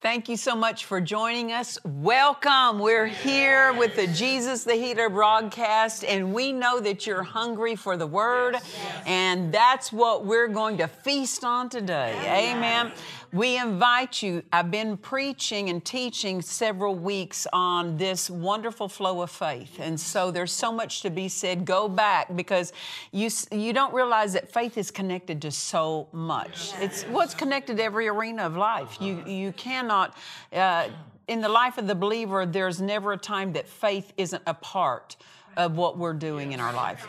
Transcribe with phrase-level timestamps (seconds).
[0.00, 1.76] Thank you so much for joining us.
[1.84, 2.78] Welcome.
[2.78, 7.96] We're here with the Jesus the Healer broadcast, and we know that you're hungry for
[7.96, 8.58] the word,
[9.06, 12.14] and that's what we're going to feast on today.
[12.26, 12.92] Amen.
[13.32, 14.42] We invite you.
[14.52, 20.30] I've been preaching and teaching several weeks on this wonderful flow of faith, and so
[20.30, 21.66] there's so much to be said.
[21.66, 22.72] Go back because
[23.12, 26.72] you you don't realize that faith is connected to so much.
[26.80, 28.96] It's what's connected to every arena of life.
[29.00, 30.16] You you cannot.
[30.50, 30.88] Uh,
[31.26, 35.16] in the life of the believer, there's never a time that faith isn't a part
[35.58, 37.06] of what we're doing in our life.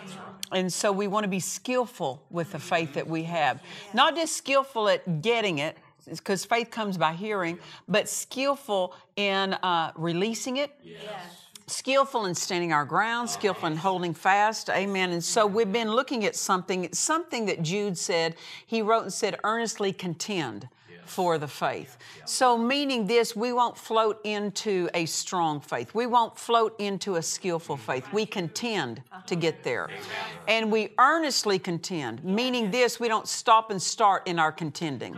[0.51, 3.61] And so we want to be skillful with the faith that we have.
[3.93, 5.77] Not just skillful at getting it,
[6.17, 10.71] because faith comes by hearing, but skillful in uh, releasing it.
[11.67, 14.71] Skillful in standing our ground, skillful in holding fast.
[14.71, 15.11] Amen.
[15.11, 18.35] And so we've been looking at something, something that Jude said.
[18.65, 20.67] He wrote and said, earnestly contend
[21.09, 21.97] for the faith.
[22.25, 25.93] So, meaning this, we won't float into a strong faith.
[25.93, 27.81] We won't float into a skillful mm.
[27.81, 28.13] faith.
[28.13, 29.63] We contend to get uh-huh.
[29.63, 29.89] there.
[30.47, 35.17] And we earnestly contend, meaning this, we don't stop and start in our contending.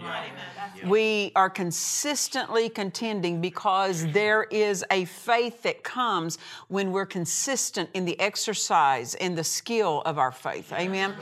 [0.86, 4.14] We are consistently contending because mm-hmm.
[4.14, 6.38] there is a faith that comes
[6.70, 10.73] when we're consistent in the exercise and the skill of our faith.
[10.73, 11.14] Amen.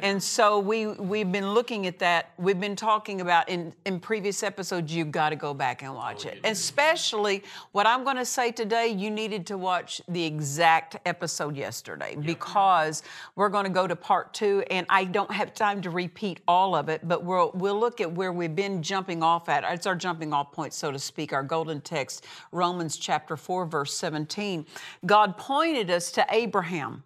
[0.00, 2.30] And so we we've been looking at that.
[2.38, 6.26] We've been talking about in, in previous episodes, you've got to go back and watch
[6.26, 6.40] oh, it.
[6.42, 7.40] Especially
[7.70, 13.04] what I'm going to say today, you needed to watch the exact episode yesterday because
[13.36, 16.74] we're going to go to part two, and I don't have time to repeat all
[16.74, 19.62] of it, but we'll we'll look at where we've been jumping off at.
[19.72, 23.94] It's our jumping off point, so to speak, our golden text, Romans chapter 4, verse
[23.94, 24.66] 17.
[25.06, 27.04] God pointed us to Abraham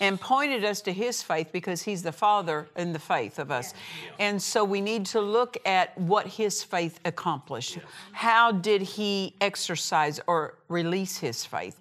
[0.00, 3.74] and pointed us to his faith because he's the father in the faith of us.
[4.18, 7.78] And so we need to look at what his faith accomplished.
[8.12, 11.80] How did he exercise or release his faith?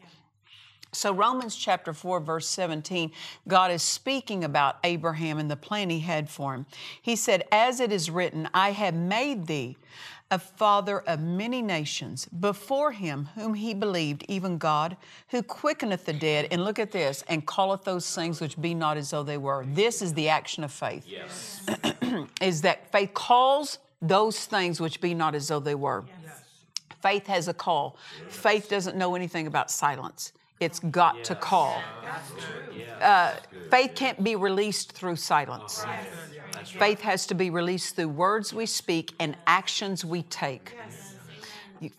[0.95, 3.11] So, Romans chapter 4, verse 17,
[3.47, 6.67] God is speaking about Abraham and the plan he had for him.
[7.01, 9.75] He said, As it is written, I have made thee
[10.33, 14.97] a father of many nations before him whom he believed, even God,
[15.29, 16.47] who quickeneth the dead.
[16.49, 19.63] And look at this, and calleth those things which be not as though they were.
[19.67, 21.05] This is the action of faith.
[21.07, 21.63] Yes.
[22.41, 26.03] is that faith calls those things which be not as though they were.
[26.25, 26.41] Yes.
[26.99, 27.95] Faith has a call.
[28.27, 30.33] Faith doesn't know anything about silence.
[30.59, 31.81] It's got to call.
[33.01, 33.35] Uh,
[33.69, 35.85] faith can't be released through silence.
[36.65, 40.77] Faith has to be released through words we speak and actions we take.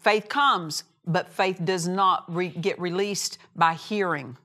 [0.01, 4.37] Faith comes, but faith does not re- get released by hearing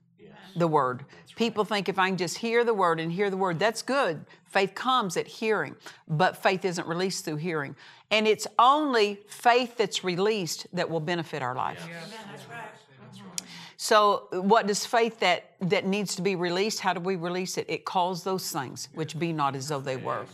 [0.56, 1.06] the word.
[1.36, 4.26] People think if I can just hear the word and hear the word, that's good.
[4.46, 5.76] Faith comes at hearing,
[6.09, 7.76] but faith isn't released through hearing.
[8.12, 11.88] And it's only faith that's released that will benefit our life.
[13.81, 16.81] So, what does faith that that needs to be released?
[16.81, 17.66] How do we release it?
[17.69, 20.25] It calls those things which be not as though they were.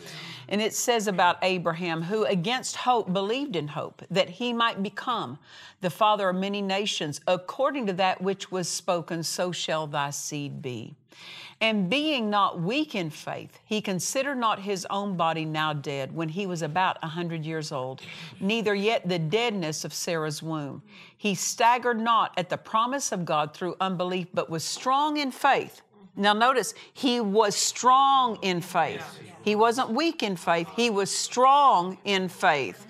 [0.50, 5.38] And it says about Abraham, who against hope believed in hope, that he might become
[5.82, 10.64] the father of many nations, according to that which was spoken, so shall thy seed
[10.64, 10.96] be.
[11.66, 16.30] And being not weak in faith, he considered not his own body now dead when
[16.30, 18.04] he was about a hundred years old,
[18.40, 20.84] neither yet the deadness of Sarah's womb.
[21.18, 25.82] He staggered not at the promise of God through unbelief, but was strong in faith.
[26.16, 29.04] Now, notice, he was strong in faith.
[29.42, 32.86] He wasn't weak in faith, he was strong in faith,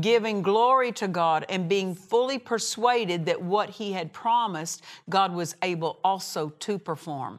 [0.00, 5.54] giving glory to God and being fully persuaded that what he had promised, God was
[5.62, 7.38] able also to perform.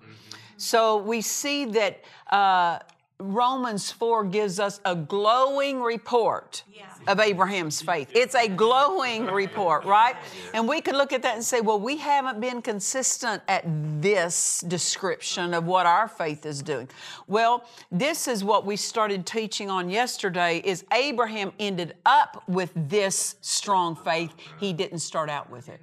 [0.58, 2.80] So we see that uh,
[3.20, 6.64] Romans 4 gives us a glowing report
[7.08, 8.12] of Abraham's faith.
[8.14, 10.16] It's a glowing report, right?
[10.54, 13.64] And we could look at that and say, well, we haven't been consistent at
[14.02, 16.90] this description of what our faith is doing.
[17.28, 23.36] Well, this is what we started teaching on yesterday is Abraham ended up with this
[23.42, 24.34] strong faith.
[24.60, 25.82] He didn't start out with it.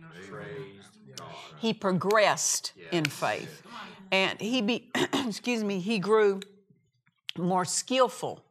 [1.59, 3.63] He progressed in faith.
[4.15, 4.91] And he be
[5.27, 6.41] excuse me, he grew
[7.37, 8.45] more skillful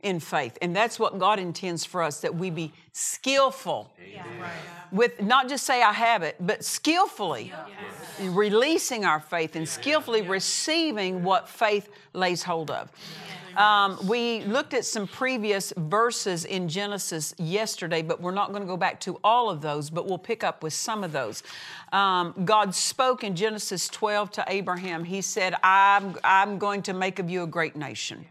[0.00, 0.58] in faith.
[0.60, 3.92] And that's what God intends for us that we be skillful.
[4.92, 7.52] With not just say I have it, but skillfully
[8.20, 12.90] releasing our faith and skillfully receiving what faith lays hold of.
[13.56, 18.66] Um, we looked at some previous verses in Genesis yesterday, but we're not going to
[18.66, 21.42] go back to all of those, but we'll pick up with some of those.
[21.92, 25.04] Um, God spoke in Genesis 12 to Abraham.
[25.04, 28.26] He said, I'm, I'm going to make of you a great nation.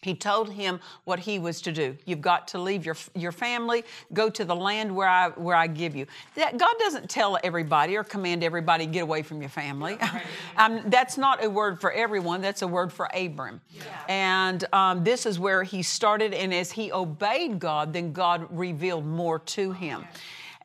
[0.00, 1.96] He told him what he was to do.
[2.04, 5.66] You've got to leave your, your family, go to the land where I, where I
[5.66, 6.06] give you.
[6.36, 9.98] That, God doesn't tell everybody or command everybody, get away from your family.
[10.56, 13.60] um, that's not a word for everyone, that's a word for Abram.
[13.70, 13.82] Yeah.
[14.08, 19.04] And um, this is where he started, and as he obeyed God, then God revealed
[19.04, 20.06] more to him.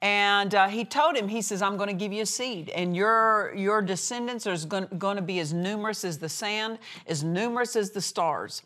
[0.04, 2.94] And uh, he told him, he says, I'm going to give you a seed, and
[2.94, 7.92] your, your descendants are going, to be as numerous as the sand, as numerous as
[7.92, 8.64] the stars.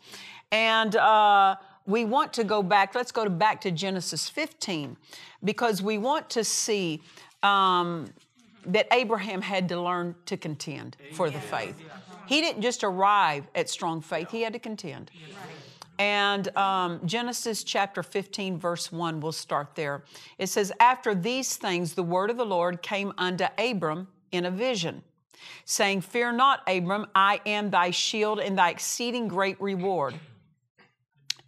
[0.50, 1.54] And uh,
[1.86, 4.96] we want to go back, let's go to back to Genesis 15,
[5.44, 7.00] because we want to see
[7.44, 8.12] um,
[8.66, 11.76] that Abraham had to learn to contend for the faith.
[12.26, 15.12] He didn't just arrive at strong faith, he had to contend.
[15.98, 20.04] And um, Genesis chapter 15, verse 1, we'll start there.
[20.38, 24.50] It says, After these things, the word of the Lord came unto Abram in a
[24.50, 25.02] vision,
[25.64, 30.14] saying, Fear not, Abram, I am thy shield and thy exceeding great reward.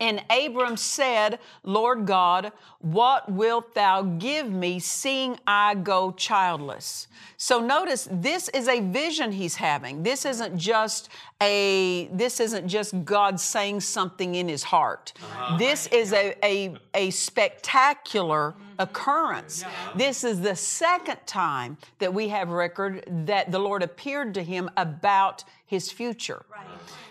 [0.01, 7.07] And Abram said, Lord God, what wilt thou give me, seeing I go childless?
[7.37, 10.03] So notice this is a vision he's having.
[10.03, 11.11] This isn't just
[11.43, 15.13] a this isn't just God saying something in his heart.
[15.23, 15.59] Uh-huh.
[15.59, 19.65] This is a, a, a spectacular occurrence.
[19.95, 24.71] This is the second time that we have record that the Lord appeared to him
[24.77, 26.45] about his future.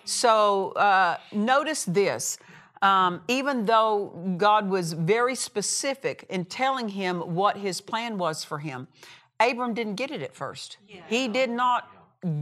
[0.06, 2.40] So uh, notice this.
[2.82, 8.60] Um, even though God was very specific in telling him what his plan was for
[8.60, 8.88] him,
[9.40, 10.78] Abram didn't get it at first.
[10.88, 11.02] Yeah.
[11.08, 11.90] He did not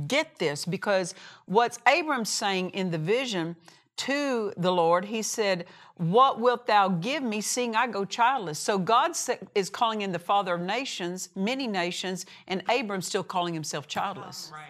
[0.07, 1.13] get this because
[1.45, 3.55] what's Abram saying in the vision
[3.97, 8.59] to the Lord, he said, What wilt thou give me, seeing I go childless?
[8.59, 9.11] So God
[9.55, 14.51] is calling him the father of nations, many nations, and Abram's still calling himself childless.
[14.53, 14.63] Right.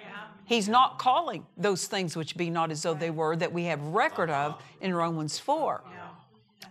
[0.48, 3.82] He's not calling those things which be not as though they were that we have
[3.82, 5.84] record of in Romans 4.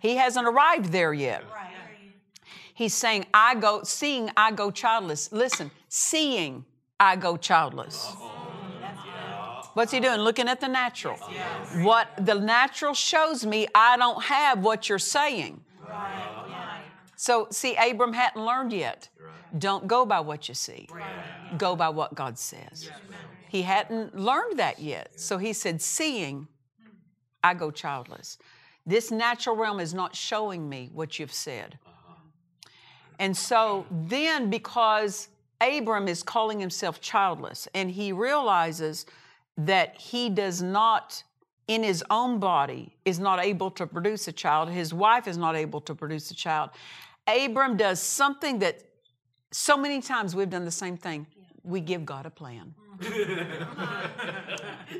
[0.01, 1.45] He hasn't arrived there yet.
[2.73, 5.31] He's saying, I go, seeing I go childless.
[5.31, 6.65] Listen, seeing
[6.99, 8.13] I go childless.
[9.75, 10.21] What's he doing?
[10.21, 11.17] Looking at the natural.
[11.83, 15.61] What the natural shows me, I don't have what you're saying.
[17.17, 19.11] So, see, Abram hadn't learned yet.
[19.59, 20.89] Don't go by what you see,
[21.57, 22.91] go by what God says.
[23.57, 25.19] He hadn't learned that yet.
[25.19, 26.47] So he said, Seeing,
[27.43, 28.37] I go childless.
[28.85, 31.79] This natural realm is not showing me what you've said.
[31.87, 32.69] Uh-huh.
[33.19, 35.29] And so then, because
[35.63, 39.07] Abram is calling himself childless, and he realizes
[39.57, 41.25] that he does not,
[41.67, 45.57] in his own body, is not able to produce a child, his wife is not
[45.57, 46.69] able to produce a child.
[47.27, 48.83] Abram does something that
[49.51, 51.27] so many times we've done the same thing
[51.65, 52.75] we give God a plan.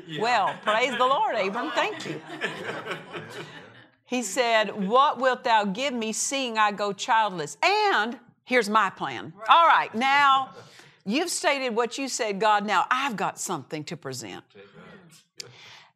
[0.07, 0.21] yeah.
[0.21, 1.71] Well, praise the Lord, Abram.
[1.71, 2.21] Thank you.
[4.05, 7.57] He said, What wilt thou give me, seeing I go childless?
[7.61, 9.33] And here's my plan.
[9.37, 9.49] Right.
[9.49, 10.51] All right, now
[11.05, 12.65] you've stated what you said, God.
[12.65, 14.43] Now I've got something to present.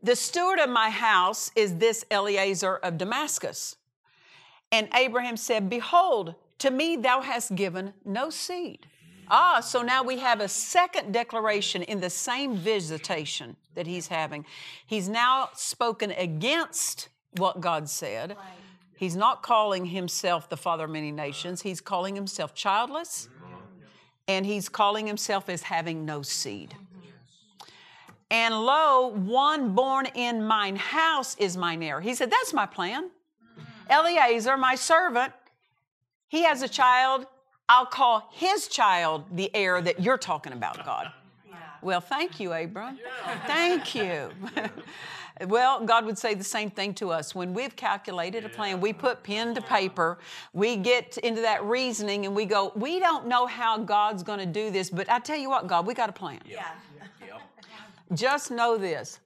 [0.03, 3.77] The steward of my house is this Eliezer of Damascus.
[4.71, 8.87] And Abraham said, Behold, to me thou hast given no seed.
[9.33, 14.45] Ah, so now we have a second declaration in the same visitation that he's having.
[14.85, 17.07] He's now spoken against
[17.37, 18.31] what God said.
[18.31, 18.47] Right.
[18.97, 23.29] He's not calling himself the father of many nations, he's calling himself childless,
[24.27, 26.75] and he's calling himself as having no seed.
[28.29, 32.01] And lo, one born in mine house is mine heir.
[32.01, 33.09] He said, That's my plan.
[33.89, 35.33] Eliezer, my servant,
[36.27, 37.25] he has a child
[37.71, 41.09] I'll call his child the heir that you're talking about, God.
[41.81, 42.99] Well, thank you, Abram.
[43.47, 44.29] Thank you.
[45.47, 47.33] well, God would say the same thing to us.
[47.33, 50.19] When we've calculated a plan, we put pen to paper,
[50.51, 54.45] we get into that reasoning and we go, we don't know how God's going to
[54.45, 56.41] do this, but I tell you what, God, we got a plan.
[56.45, 56.65] Yeah.
[58.13, 59.21] Just know this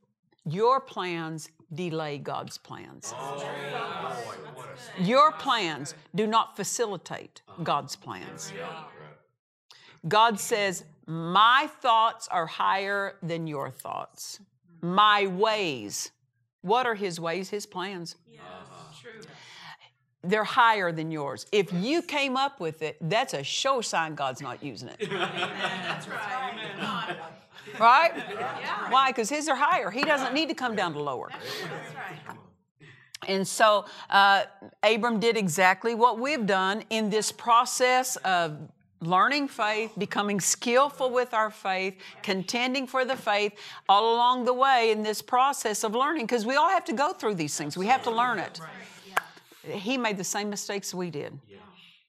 [0.45, 3.13] your plans delay God's plans.
[4.99, 8.53] Your plans do not facilitate God's plans.
[10.07, 14.39] God says, My thoughts are higher than your thoughts.
[14.81, 16.11] My ways.
[16.61, 17.49] What are His ways?
[17.49, 18.15] His plans.
[20.23, 21.45] They're higher than yours.
[21.51, 24.97] If you came up with it, that's a sure sign God's not using it.
[25.09, 27.17] That's right.
[27.79, 28.13] Right?
[28.89, 29.11] Why?
[29.11, 29.91] Because his are higher.
[29.91, 31.29] He doesn't need to come down to lower.
[31.31, 32.37] That's right.
[33.27, 34.43] And so uh,
[34.83, 38.57] Abram did exactly what we've done in this process of
[39.01, 43.53] learning faith, becoming skillful with our faith, contending for the faith
[43.89, 47.13] all along the way in this process of learning, because we all have to go
[47.13, 47.77] through these things.
[47.77, 48.59] We have to learn it.
[49.63, 51.37] He made the same mistakes we did.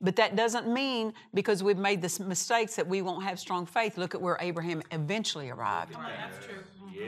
[0.01, 3.97] But that doesn't mean because we've made the mistakes that we won't have strong faith.
[3.97, 5.95] Look at where Abraham eventually arrived.
[5.97, 6.55] Oh, that's true.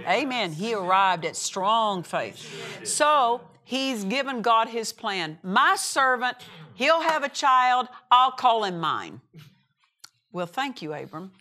[0.06, 0.52] Amen.
[0.52, 2.46] He arrived at strong faith.
[2.84, 5.38] So he's given God his plan.
[5.42, 6.36] My servant,
[6.74, 9.20] he'll have a child, I'll call him mine.
[10.32, 11.32] Well, thank you, Abram.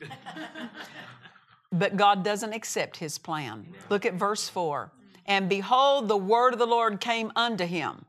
[1.71, 3.67] But God doesn't accept his plan.
[3.89, 4.91] Look at verse 4.
[5.25, 8.05] And behold, the word of the Lord came unto him.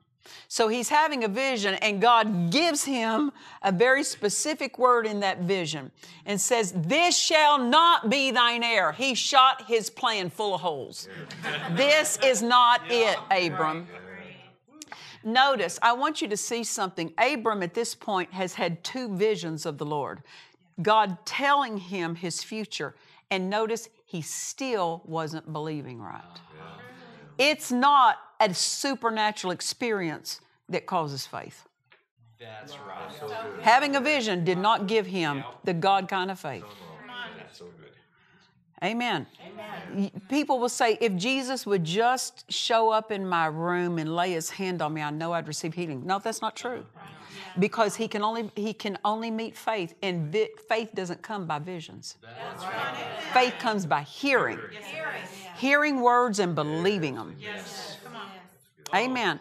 [0.49, 3.33] So he's having a vision, and God gives him
[3.63, 5.91] a very specific word in that vision
[6.27, 8.93] and says, This shall not be thine heir.
[8.93, 11.09] He shot his plan full of holes.
[11.73, 13.87] This is not it, Abram.
[15.25, 17.13] Notice, I want you to see something.
[17.19, 20.23] Abram at this point has had two visions of the Lord
[20.81, 22.95] God telling him his future,
[23.31, 26.23] and notice he still wasn't believing right.
[27.37, 31.65] It's not a supernatural experience that causes faith.
[32.39, 33.63] That's right.
[33.63, 36.65] Having a vision did not give him the God kind of faith.
[37.37, 37.91] That's so good.
[38.85, 39.27] Amen.
[40.29, 44.51] People will say, if Jesus would just show up in my room and lay his
[44.51, 46.07] hand on me, I know I'd receive healing.
[46.07, 46.87] No, that's not true.
[47.59, 51.59] Because he can only he can only meet faith, and vi- faith doesn't come by
[51.59, 52.17] visions.
[53.33, 54.61] Faith comes by hearing,
[55.59, 57.37] hearing words and believing them.
[57.39, 57.97] Yes.
[58.95, 59.41] Amen.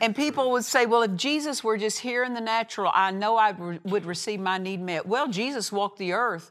[0.00, 3.36] And people would say, well, if Jesus were just here in the natural, I know
[3.36, 5.06] I re- would receive my need met.
[5.06, 6.50] Well, Jesus walked the earth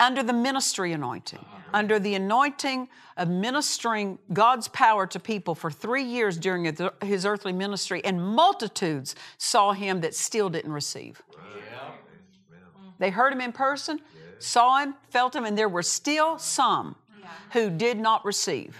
[0.00, 1.70] under the ministry anointing, uh-huh.
[1.72, 7.24] under the anointing of ministering God's power to people for three years during his- his
[7.24, 11.22] earthly ministry, and multitudes saw him that still didn't receive.
[12.98, 14.00] They heard him in person,
[14.38, 16.96] saw him, felt him, and there were still some
[17.52, 18.76] who did not receive.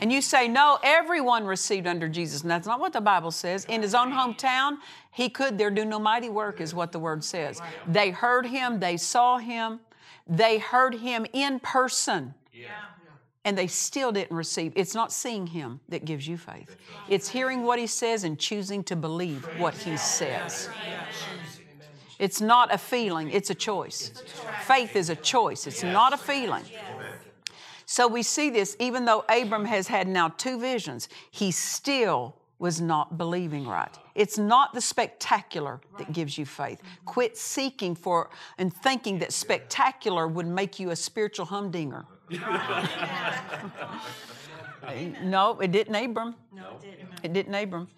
[0.00, 2.42] And you say, no, everyone received under Jesus.
[2.42, 3.64] And that's not what the Bible says.
[3.66, 4.78] In his own hometown,
[5.12, 7.60] he could there do no mighty work, is what the word says.
[7.86, 9.80] They heard him, they saw him,
[10.26, 12.34] they heard him in person.
[13.46, 14.72] And they still didn't receive.
[14.74, 16.76] It's not seeing him that gives you faith.
[17.08, 20.70] It's hearing what he says and choosing to believe what he says.
[22.18, 24.22] It's not a feeling, it's a choice.
[24.62, 26.64] Faith is a choice, it's not a feeling.
[27.86, 32.80] So we see this, even though Abram has had now two visions, he still was
[32.80, 33.94] not believing right.
[34.14, 36.78] It's not the spectacular that gives you faith.
[36.78, 37.04] Mm-hmm.
[37.04, 42.06] Quit seeking for and thinking that spectacular would make you a spiritual humdinger.
[45.22, 46.34] no, it didn't Abram.
[46.54, 47.08] No, it didn't.
[47.22, 47.88] It didn't Abram.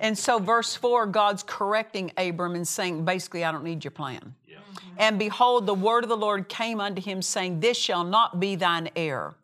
[0.00, 4.34] And so, verse 4, God's correcting Abram and saying, basically, I don't need your plan.
[4.76, 4.96] Mm-hmm.
[4.98, 8.56] And behold, the word of the Lord came unto him, saying, This shall not be
[8.56, 9.34] thine heir,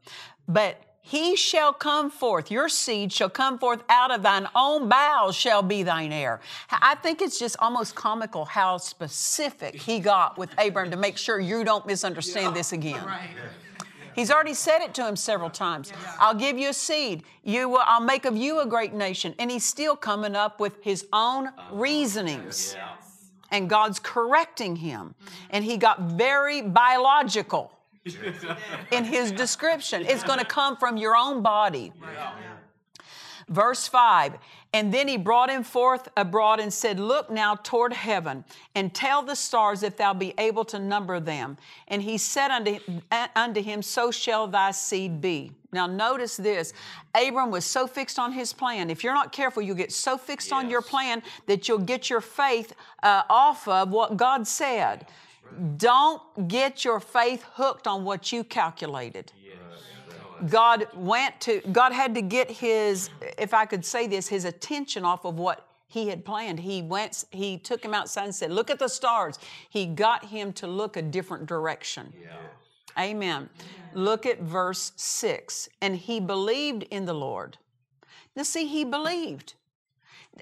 [0.48, 5.34] but he shall come forth, your seed shall come forth out of thine own bowels,
[5.34, 6.40] shall be thine heir.
[6.70, 11.40] I think it's just almost comical how specific he got with Abram to make sure
[11.40, 13.04] you don't misunderstand this again.
[14.14, 15.92] He's already said it to him several times.
[16.18, 17.24] I'll give you a seed.
[17.42, 19.34] You will, I'll make of you a great nation.
[19.38, 21.76] And he's still coming up with his own uh-huh.
[21.76, 22.76] reasonings.
[23.52, 25.14] And God's correcting him.
[25.50, 27.70] And he got very biological
[28.90, 30.04] in his description.
[30.04, 31.92] It's going to come from your own body.
[33.48, 34.34] Verse 5
[34.72, 38.44] And then he brought him forth abroad and said, Look now toward heaven,
[38.74, 41.56] and tell the stars if thou be able to number them.
[41.88, 42.78] And he said unto,
[43.36, 45.52] unto him, So shall thy seed be.
[45.72, 46.74] Now, notice this
[47.14, 48.90] Abram was so fixed on his plan.
[48.90, 52.20] If you're not careful, you'll get so fixed on your plan that you'll get your
[52.20, 55.06] faith uh, off of what God said.
[55.76, 59.32] Don't get your faith hooked on what you calculated.
[60.48, 65.04] God went to, God had to get his, if I could say this, his attention
[65.04, 66.60] off of what he had planned.
[66.60, 69.38] He went, he took him outside and said, Look at the stars.
[69.68, 72.12] He got him to look a different direction.
[72.98, 73.48] Amen.
[73.94, 75.68] Look at verse 6.
[75.80, 77.58] And he believed in the Lord.
[78.34, 79.54] Now, see, he believed.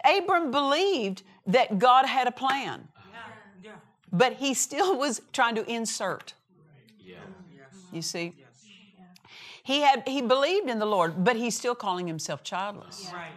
[0.04, 2.86] Abram believed that God had a plan,
[4.12, 6.34] but he still was trying to insert.
[7.92, 8.34] You see?
[9.70, 13.08] He had he believed in the Lord, but he's still calling himself childless.
[13.14, 13.30] Right.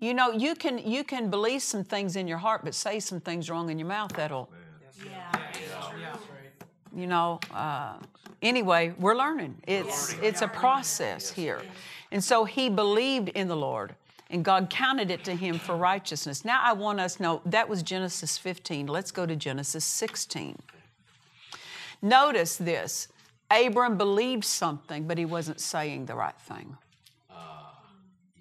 [0.00, 3.20] You know, you can you can believe some things in your heart, but say some
[3.20, 4.12] things wrong in your mouth.
[4.14, 4.48] That'll,
[5.04, 5.48] yeah.
[6.96, 7.40] you know.
[7.52, 7.96] Uh,
[8.40, 9.54] anyway, we're learning.
[9.66, 11.60] It's it's a process here,
[12.10, 13.94] and so he believed in the Lord,
[14.30, 16.42] and God counted it to him for righteousness.
[16.42, 18.86] Now I want us to know that was Genesis 15.
[18.86, 20.56] Let's go to Genesis 16.
[22.00, 23.08] Notice this:
[23.50, 26.76] Abram believed something, but he wasn't saying the right thing.
[27.30, 27.80] Ah,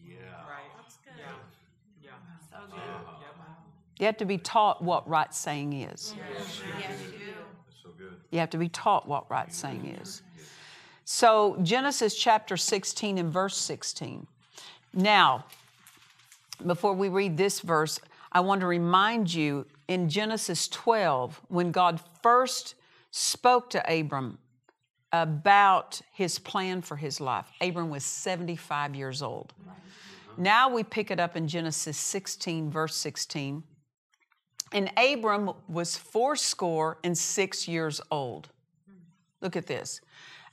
[0.05, 0.15] yeah,
[2.03, 2.11] yeah,
[2.51, 2.75] so uh-huh.
[2.75, 3.99] good.
[3.99, 6.13] You have to be taught what right saying is.
[8.31, 10.21] You have to be taught what right saying is.
[11.05, 14.27] So, Genesis chapter 16 and verse 16.
[14.93, 15.45] Now,
[16.65, 17.99] before we read this verse,
[18.33, 22.75] I want to remind you in Genesis 12, when God first
[23.11, 24.37] spoke to Abram
[25.11, 29.53] about his plan for his life, Abram was 75 years old.
[30.37, 33.63] Now we pick it up in Genesis 16, verse 16.
[34.73, 38.49] And Abram was fourscore and six years old.
[39.41, 40.01] Look at this.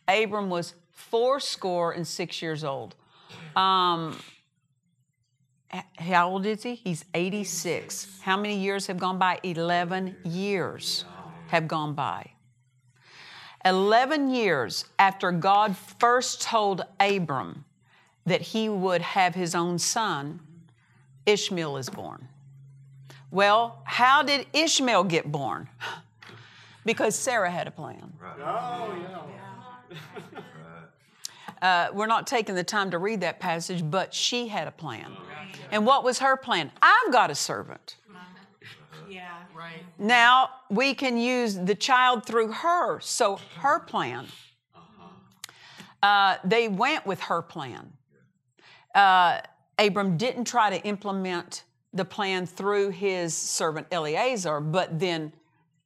[0.07, 2.95] Abram was fourscore and six years old.
[3.57, 4.17] Um,
[5.99, 6.77] how old is he?
[6.77, 8.21] He's 86.
[8.23, 9.41] How many years have gone by?
[9.43, 11.05] 11 years
[11.49, 12.34] have gone by.
[13.65, 17.65] 11 years after God first told Abram
[18.27, 20.41] that he would have his own son,
[21.27, 22.29] Ishmael is born.
[23.31, 25.69] Well, how did Ishmael get born?
[26.87, 28.13] Because Sarah had a plan.
[31.63, 35.07] Uh, we're not taking the time to read that passage, but she had a plan.
[35.71, 36.71] And what was her plan?
[36.83, 37.97] I've got a servant.
[39.09, 39.43] Yeah.
[39.55, 39.85] Right.
[39.99, 43.01] Now we can use the child through her.
[43.01, 44.27] So her plan.
[46.03, 47.93] Uh, they went with her plan.
[48.95, 49.41] Uh,
[49.79, 51.65] Abram didn't try to implement
[51.95, 55.33] the plan through his servant Eliezer, but then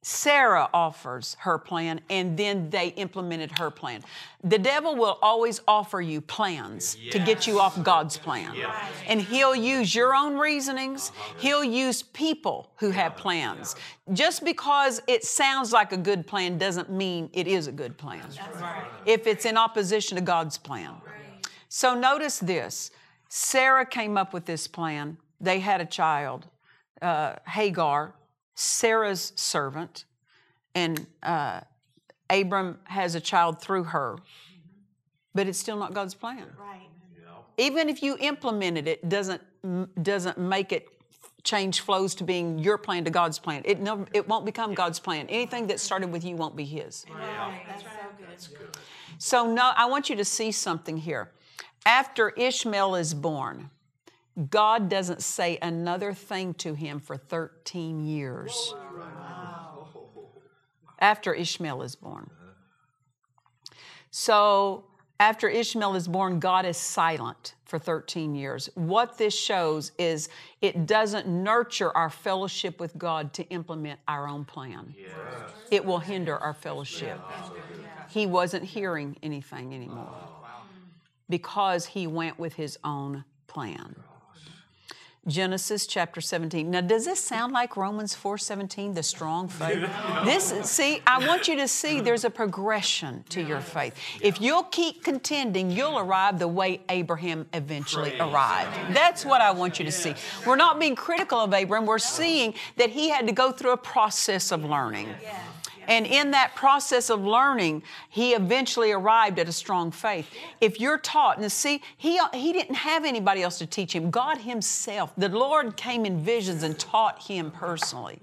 [0.01, 4.01] Sarah offers her plan, and then they implemented her plan.
[4.43, 8.55] The devil will always offer you plans to get you off God's plan.
[9.07, 13.75] And he'll use your own reasonings, he'll use people who have plans.
[14.13, 18.23] Just because it sounds like a good plan doesn't mean it is a good plan.
[19.05, 20.93] If it's in opposition to God's plan.
[21.67, 22.91] So notice this
[23.27, 25.17] Sarah came up with this plan.
[25.41, 26.47] They had a child,
[27.01, 28.15] uh, Hagar,
[28.59, 30.03] Sarah's servant,
[30.75, 31.61] and uh,
[32.29, 34.17] Abram has a child through her.
[35.33, 36.45] But it's still not God's plan.
[36.59, 36.89] Right.
[37.57, 39.41] Even if you implemented it, doesn't
[40.03, 40.87] doesn't make it
[41.43, 43.61] change flows to being your plan to God's plan.
[43.63, 45.27] It never, it won't become God's plan.
[45.29, 47.05] Anything that started with you won't be His.
[47.09, 47.61] Right.
[47.67, 47.83] That's
[48.45, 48.77] so good.
[49.19, 51.31] So no, I want you to see something here.
[51.85, 53.69] After Ishmael is born,
[54.49, 58.73] God doesn't say another thing to him for 13 years.
[60.99, 62.29] After Ishmael is born.
[64.11, 64.85] So
[65.19, 68.69] after Ishmael is born, God is silent for 13 years.
[68.75, 70.29] What this shows is
[70.61, 74.95] it doesn't nurture our fellowship with God to implement our own plan.
[75.71, 77.19] It will hinder our fellowship.
[78.09, 80.63] He wasn't hearing anything anymore oh,
[81.29, 83.95] because he went with his own plan.
[85.27, 86.71] Genesis chapter 17.
[86.71, 89.87] Now, does this sound like Romans 4:17, the strong faith?
[90.23, 93.93] This see, I want you to see there's a progression to your faith.
[94.21, 98.95] If you'll keep contending, you'll arrive the way Abraham eventually arrived.
[98.95, 100.15] That's what I want you to see.
[100.47, 101.85] We're not being critical of Abraham.
[101.85, 105.13] We're seeing that he had to go through a process of learning.
[105.89, 110.29] And in that process of learning, he eventually arrived at a strong faith.
[110.61, 114.11] If you're taught, and see, he, he didn't have anybody else to teach him.
[114.11, 118.21] God himself, the Lord came in visions and taught him personally.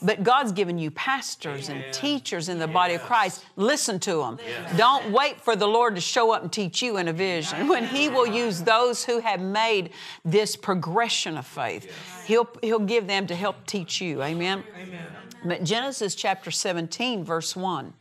[0.00, 3.44] But God's given you pastors and teachers in the body of Christ.
[3.56, 4.38] Listen to them.
[4.76, 7.66] Don't wait for the Lord to show up and teach you in a vision.
[7.66, 9.90] When he will use those who have made
[10.24, 11.92] this progression of faith,
[12.26, 14.22] he'll, he'll give them to help teach you.
[14.22, 14.62] Amen.
[14.80, 15.06] Amen.
[15.44, 17.92] But Genesis chapter 17, verse 1.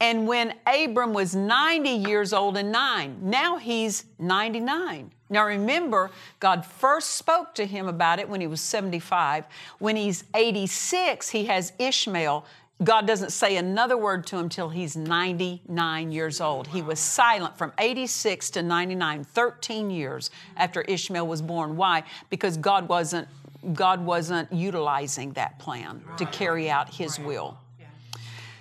[0.00, 5.12] And when Abram was 90 years old and nine, now he's 99.
[5.30, 9.44] Now remember, God first spoke to him about it when he was 75.
[9.78, 12.44] When he's 86, he has Ishmael.
[12.82, 16.66] God doesn't say another word to him till he's 99 years old.
[16.66, 21.76] He was silent from 86 to 99, 13 years after Ishmael was born.
[21.76, 22.02] Why?
[22.28, 23.28] Because God wasn't
[23.72, 27.58] God wasn't utilizing that plan to carry out his will.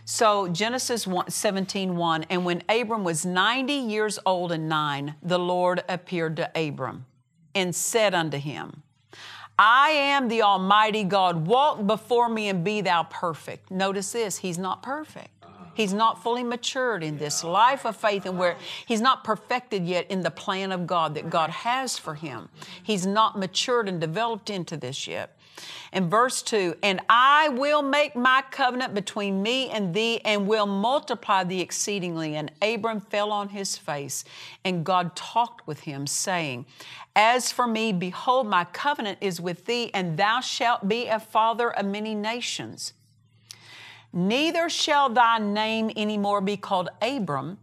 [0.06, 5.84] So Genesis 17, 1, and when Abram was 90 years old and nine, the Lord
[5.88, 7.06] appeared to Abram
[7.56, 8.84] and said unto him,
[9.58, 11.46] I am the Almighty God.
[11.48, 13.70] Walk before me and be thou perfect.
[13.70, 15.30] Notice this, he's not perfect.
[15.74, 20.10] He's not fully matured in this life of faith and where he's not perfected yet
[20.10, 22.50] in the plan of God that God has for him.
[22.84, 25.38] He's not matured and developed into this yet.
[25.94, 30.66] In verse 2, and I will make my covenant between me and thee and will
[30.66, 32.36] multiply thee exceedingly.
[32.36, 34.24] And Abram fell on his face,
[34.64, 36.66] and God talked with him, saying,
[37.16, 41.72] As for me, behold, my covenant is with thee, and thou shalt be a father
[41.72, 42.94] of many nations.
[44.13, 47.58] Neither shall thy name any more be called Abram,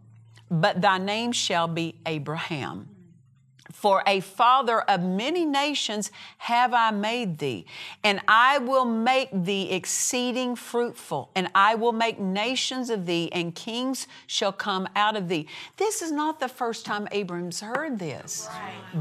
[0.49, 2.89] but thy name shall be Abraham.
[3.71, 7.65] For a father of many nations have I made thee,
[8.03, 13.53] and I will make thee exceeding fruitful, and I will make nations of thee, and
[13.53, 15.47] kings shall come out of thee.
[15.77, 18.49] This is not the first time Abram's heard this,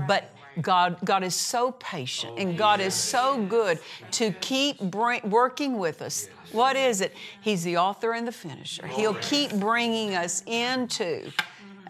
[0.06, 3.78] but God, God is so patient and God is so good
[4.12, 6.28] to keep bring, working with us.
[6.52, 7.14] What is it?
[7.40, 8.86] He's the author and the finisher.
[8.86, 11.30] He'll keep bringing us into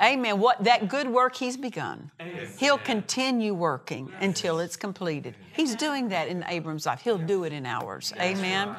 [0.01, 0.39] Amen.
[0.39, 2.11] What that good work he's begun.
[2.59, 5.35] He'll continue working until it's completed.
[5.55, 7.01] He's doing that in Abram's life.
[7.01, 8.13] He'll do it in ours.
[8.21, 8.77] Amen.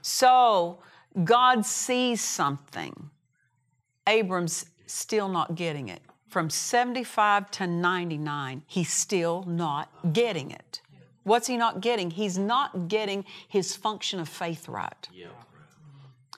[0.00, 0.78] So
[1.24, 3.10] God sees something.
[4.06, 6.02] Abram's still not getting it.
[6.28, 10.82] From 75 to 99, he's still not getting it.
[11.24, 12.10] What's he not getting?
[12.10, 15.08] He's not getting his function of faith right.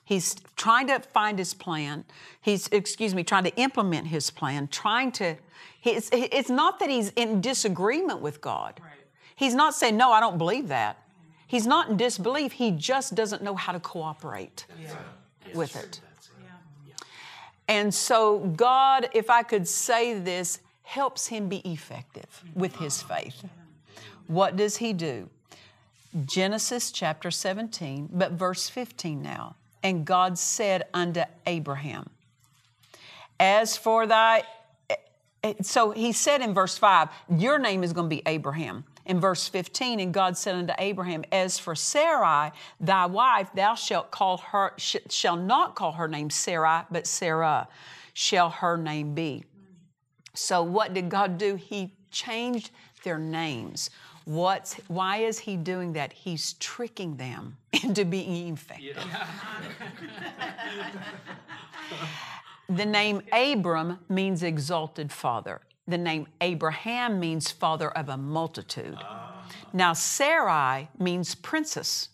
[0.03, 2.03] He's trying to find his plan.
[2.41, 5.37] He's, excuse me, trying to implement his plan, trying to,
[5.83, 8.79] it's, it's not that he's in disagreement with God.
[8.81, 8.91] Right.
[9.37, 10.97] He's not saying, no, I don't believe that.
[11.47, 12.51] He's not in disbelief.
[12.53, 14.93] He just doesn't know how to cooperate yeah.
[15.53, 16.01] with it.
[17.71, 23.45] And so, God, if I could say this, helps him be effective with his faith.
[24.27, 25.29] What does he do?
[26.25, 29.55] Genesis chapter 17, but verse 15 now.
[29.83, 32.09] And God said unto Abraham,
[33.39, 34.43] As for thy,
[35.61, 37.07] so he said in verse 5,
[37.37, 38.83] Your name is going to be Abraham.
[39.05, 44.11] In verse 15, and God said unto Abraham, As for Sarai, thy wife, thou shalt
[44.11, 47.67] call her, sh- shall not call her name Sarai, but Sarah
[48.13, 49.43] shall her name be.
[50.33, 51.55] So what did God do?
[51.55, 52.71] He changed
[53.03, 53.89] their names.
[54.25, 56.13] What's, why is he doing that?
[56.13, 58.95] He's tricking them into being infected.
[58.95, 59.27] Yeah.
[62.69, 65.61] the name Abram means exalted father.
[65.87, 68.97] The name Abraham means father of a multitude.
[69.73, 72.09] Now, Sarai means princess.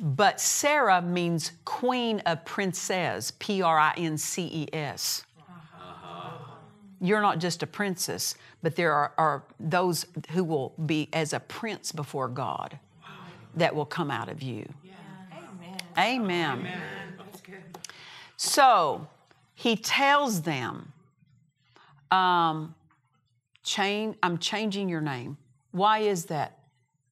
[0.00, 5.24] But Sarah means queen of princes, P R I N C E S.
[7.00, 11.40] You're not just a princess, but there are, are those who will be as a
[11.40, 12.78] prince before God
[13.54, 14.68] that will come out of you.
[15.96, 16.20] Amen.
[16.20, 16.58] Amen.
[16.58, 17.14] Amen.
[18.36, 19.08] So
[19.54, 20.92] he tells them,
[22.10, 22.74] um,
[23.62, 25.36] change, I'm changing your name.
[25.70, 26.58] Why is that?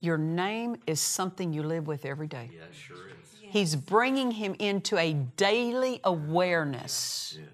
[0.01, 2.51] Your name is something you live with every day.
[2.53, 3.27] Yeah, sure is.
[3.41, 7.49] He's bringing him into a daily awareness yes.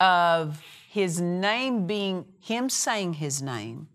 [0.00, 3.88] of his name being him saying his name,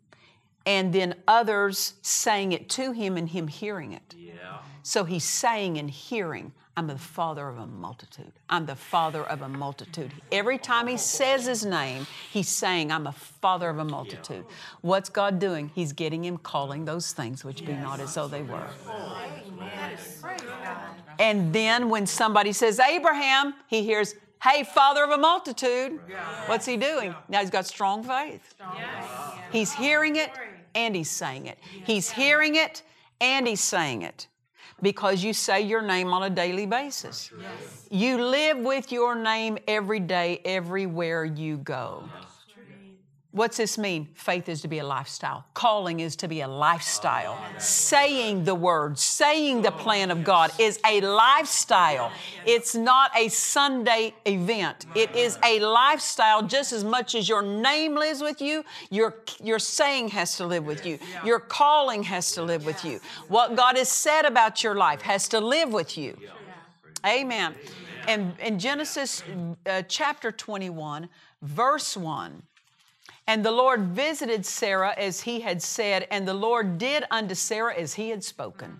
[0.66, 4.16] and then others saying it to him and him hearing it.
[4.18, 4.60] Yeah.
[4.84, 8.32] So he's saying and hearing, I'm the father of a multitude.
[8.50, 10.12] I'm the father of a multitude.
[10.32, 14.46] Every time he says his name, he's saying, I'm a father of a multitude.
[14.80, 15.70] What's God doing?
[15.76, 18.68] He's getting him calling those things which be not as though they were.
[21.20, 26.00] And then when somebody says Abraham, he hears, Hey, father of a multitude.
[26.48, 27.14] What's he doing?
[27.30, 28.56] Now he's got strong faith.
[29.52, 30.32] He's hearing it
[30.74, 31.60] and he's saying it.
[31.62, 32.82] He's hearing it
[33.20, 34.28] and he's saying it
[34.82, 37.32] because you say your name on a daily basis.
[37.90, 42.04] You live with your name every day, everywhere you go.
[43.34, 44.10] What's this mean?
[44.14, 45.46] Faith is to be a lifestyle.
[45.54, 47.40] Calling is to be a lifestyle.
[47.60, 52.12] Saying the word, saying the plan of God is a lifestyle.
[52.46, 54.86] It's not a Sunday event.
[54.96, 59.60] It is a lifestyle just as much as your name lives with you, your, your
[59.60, 61.00] saying has to live with you.
[61.24, 63.00] Your calling has to live with you.
[63.30, 66.18] What God has said about your life has to live with you.
[67.06, 67.56] Amen.
[68.10, 69.24] And in Genesis
[69.66, 71.08] uh, chapter 21,
[71.42, 72.44] verse 1,
[73.32, 77.74] and the Lord visited Sarah as he had said, and the Lord did unto Sarah
[77.74, 78.78] as he had spoken.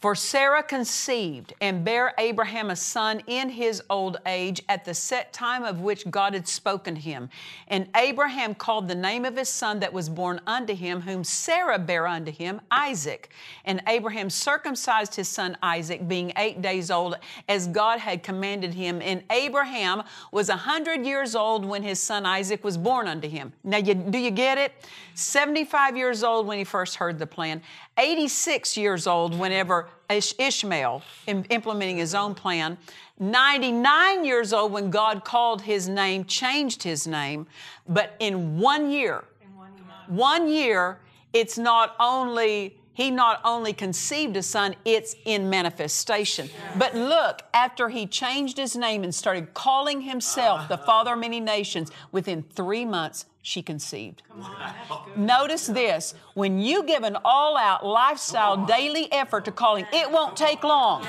[0.00, 5.34] For Sarah conceived and bare Abraham a son in his old age at the set
[5.34, 7.28] time of which God had spoken him.
[7.68, 11.78] And Abraham called the name of his son that was born unto him, whom Sarah
[11.78, 13.28] bare unto him, Isaac.
[13.66, 19.02] And Abraham circumcised his son Isaac, being eight days old, as God had commanded him.
[19.02, 23.52] And Abraham was a hundred years old when his son Isaac was born unto him.
[23.64, 24.72] Now, you, do you get it?
[25.14, 27.60] 75 years old when he first heard the plan,
[28.00, 32.78] 86 years old whenever Ishmael, implementing his own plan,
[33.18, 37.46] 99 years old when God called his name, changed his name,
[37.86, 40.98] but in one year, in one year, one year
[41.34, 46.50] it's not only he not only conceived a son, it's in manifestation.
[46.76, 51.40] But look, after he changed his name and started calling himself the father of many
[51.40, 54.22] nations, within three months, she conceived.
[55.16, 60.36] Notice this when you give an all out lifestyle daily effort to calling, it won't
[60.36, 61.06] take long.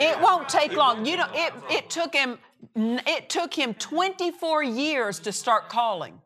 [0.00, 1.04] It won't take long.
[1.04, 2.38] You know, it, it took him
[2.74, 6.20] it took him 24 years to start calling.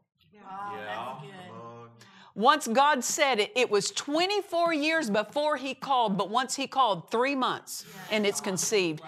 [2.35, 7.11] Once God said it, it was 24 years before He called, but once He called,
[7.11, 9.03] three months, and it's conceived.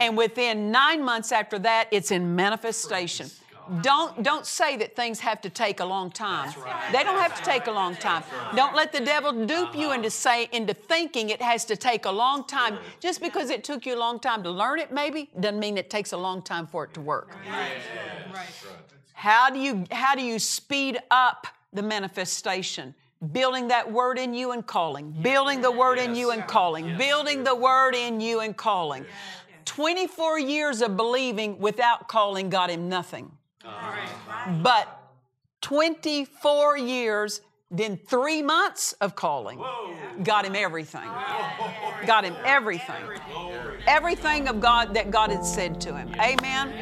[0.00, 3.30] And within nine months after that, it's in manifestation.
[3.82, 6.54] Don't, don't say that things have to take a long time.
[6.92, 8.22] They don't have to take a long time.
[8.54, 12.10] Don't let the devil dupe you into say into thinking it has to take a
[12.10, 12.78] long time.
[13.00, 15.90] Just because it took you a long time to learn it, maybe, doesn't mean it
[15.90, 17.34] takes a long time for it to work.
[19.14, 22.94] How do you how do you speed up the manifestation.
[23.32, 25.10] Building that word in you and calling.
[25.22, 26.96] Building the word in you and calling.
[26.98, 29.06] Building the word in you and calling.
[29.64, 33.30] 24 years of believing without calling got him nothing.
[34.62, 35.00] But
[35.62, 39.60] 24 years, then three months of calling
[40.22, 41.08] got him everything.
[42.06, 43.02] Got him everything.
[43.86, 46.14] Everything of God that God had said to him.
[46.20, 46.72] Amen.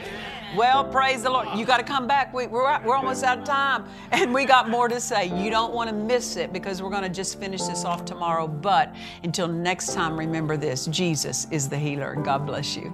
[0.56, 1.48] Well, praise the Lord.
[1.56, 2.32] You got to come back.
[2.32, 3.86] We, we're, we're almost out of time.
[4.12, 5.26] And we got more to say.
[5.42, 8.46] You don't want to miss it because we're going to just finish this off tomorrow.
[8.46, 12.12] But until next time, remember this Jesus is the healer.
[12.12, 12.92] And God bless you.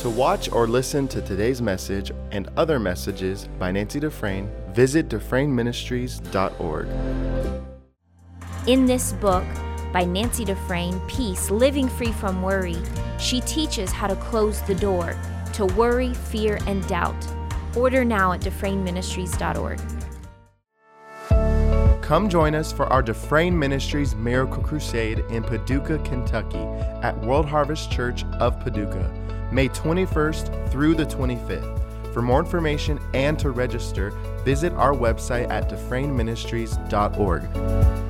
[0.00, 6.88] To watch or listen to today's message and other messages by Nancy Dufresne, visit DufresneMinistries.org.
[8.66, 9.44] In this book,
[9.92, 12.76] by Nancy Dufresne, Peace Living Free from Worry,
[13.18, 15.16] she teaches how to close the door
[15.54, 17.16] to worry, fear, and doubt.
[17.76, 19.80] Order now at DufresneMinistries.org.
[22.02, 26.58] Come join us for our Dufresne Ministries Miracle Crusade in Paducah, Kentucky
[27.02, 32.12] at World Harvest Church of Paducah, May 21st through the 25th.
[32.12, 34.10] For more information and to register,
[34.44, 38.09] visit our website at DufresneMinistries.org.